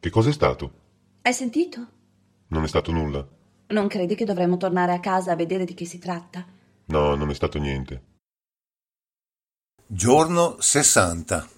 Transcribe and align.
Che 0.00 0.10
cos'è 0.10 0.32
stato? 0.32 0.72
Hai 1.22 1.32
sentito? 1.32 1.86
Non 2.48 2.62
è 2.62 2.68
stato 2.68 2.92
nulla. 2.92 3.26
Non 3.68 3.88
credi 3.88 4.14
che 4.14 4.24
dovremmo 4.24 4.56
tornare 4.56 4.92
a 4.92 5.00
casa 5.00 5.32
a 5.32 5.36
vedere 5.36 5.64
di 5.64 5.74
che 5.74 5.84
si 5.86 5.98
tratta? 5.98 6.46
No, 6.86 7.16
non 7.16 7.30
è 7.30 7.34
stato 7.34 7.58
niente. 7.58 8.02
Giorno 9.86 10.60
60 10.60 11.48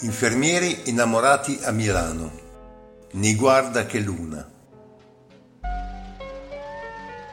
Infermieri 0.00 0.90
innamorati 0.90 1.60
a 1.62 1.70
Milano. 1.70 2.30
Ni 3.12 3.34
guarda 3.34 3.86
che 3.86 3.98
luna. 3.98 4.46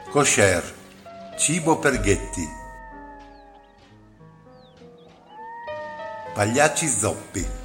Kosher. 0.08 0.62
Cibo 1.36 1.78
per 1.78 2.00
ghetti. 2.00 2.48
Pagliacci 6.32 6.88
zoppi. 6.88 7.63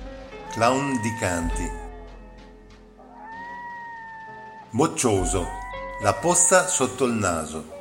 Clown 0.51 0.99
di 0.99 1.13
canti. 1.19 1.71
Moccioso. 4.71 5.47
La 6.01 6.15
posta 6.15 6.67
sotto 6.67 7.05
il 7.05 7.13
naso. 7.13 7.71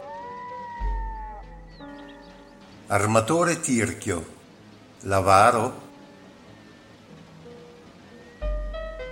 Armatore 2.88 3.60
tirchio. 3.60 4.34
Lavaro. 5.00 5.80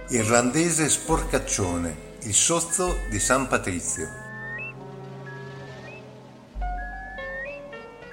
Irlandese 0.08 0.90
sporcaccione. 0.90 2.14
Il 2.24 2.34
sozzo 2.34 2.94
di 3.08 3.18
San 3.18 3.48
Patrizio. 3.48 4.06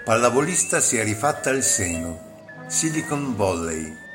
Pallavolista 0.06 0.80
si 0.80 0.96
è 0.96 1.04
rifatta 1.04 1.50
il 1.50 1.64
seno. 1.64 2.64
Silicon 2.68 3.36
Volley. 3.36 4.12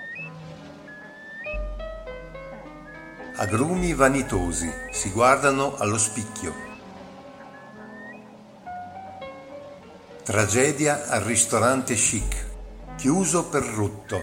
Agrumi 3.41 3.95
vanitosi 3.95 4.69
si 4.91 5.13
guardano 5.13 5.77
allo 5.77 5.97
spicchio. 5.97 6.53
Tragedia 10.25 11.07
al 11.07 11.21
ristorante 11.21 11.95
chic, 11.95 12.47
chiuso 12.97 13.45
per 13.45 13.63
rutto. 13.63 14.21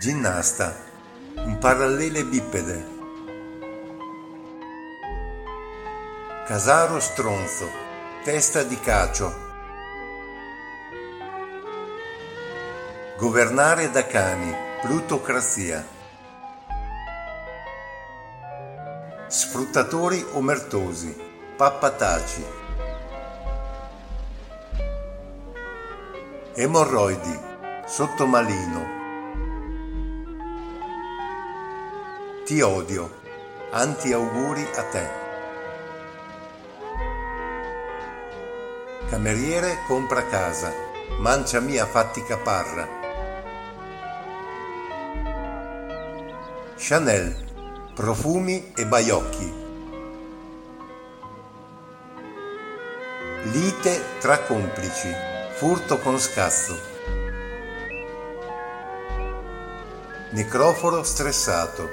Ginnasta, 0.00 0.74
un 1.44 1.58
parallele 1.58 2.24
bipede. 2.24 2.86
Casaro 6.44 6.98
stronzo, 6.98 7.70
testa 8.24 8.64
di 8.64 8.80
cacio. 8.80 9.46
Governare 13.16 13.92
da 13.92 14.04
cani, 14.04 14.66
plutocrazia. 14.80 15.84
Sfruttatori 19.26 20.24
omertosi, 20.34 21.16
pappataci. 21.56 22.44
Emorroidi, 26.54 27.40
sottomalino. 27.86 28.86
Ti 32.44 32.60
odio, 32.60 33.20
anti 33.72 34.12
auguri 34.12 34.62
a 34.76 34.82
te. 34.84 35.10
Cameriere 39.10 39.78
compra 39.88 40.24
casa, 40.26 40.72
mancia 41.18 41.58
mia 41.58 41.84
fatti 41.84 42.22
caparra. 42.22 42.97
Chanel, 46.80 47.92
profumi 47.92 48.72
e 48.76 48.86
baiocchi. 48.86 49.52
Lite 53.50 54.04
tra 54.20 54.38
complici, 54.38 55.12
furto 55.56 55.98
con 55.98 56.20
scazzo. 56.20 56.78
Necroforo 60.30 61.02
stressato, 61.02 61.88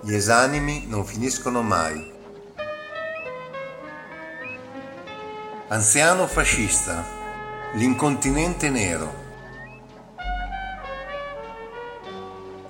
gli 0.00 0.12
esanimi 0.12 0.86
non 0.88 1.06
finiscono 1.06 1.62
mai. 1.62 2.12
Anziano 5.68 6.26
fascista, 6.26 7.04
l'incontinente 7.74 8.68
nero. 8.68 9.27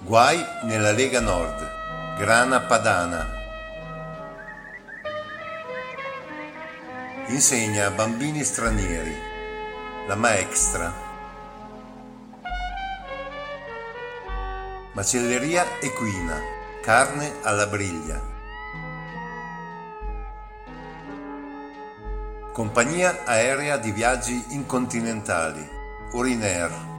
Guai 0.09 0.43
nella 0.63 0.93
Lega 0.93 1.21
Nord, 1.21 2.17
grana 2.17 2.61
padana. 2.61 3.29
Insegna 7.27 7.89
a 7.89 7.91
bambini 7.91 8.43
stranieri, 8.43 9.15
la 10.07 10.15
maestra. 10.15 10.91
Macelleria 14.93 15.67
equina, 15.79 16.41
carne 16.81 17.35
alla 17.43 17.67
briglia. 17.67 18.19
Compagnia 22.55 23.27
aerea 23.27 23.77
di 23.77 23.91
viaggi 23.93 24.43
incontinentali, 24.55 25.69
Urinair. 26.13 26.98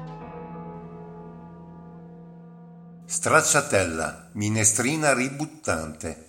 Stracciatella, 3.12 4.30
minestrina 4.34 5.14
ributtante. 5.14 6.28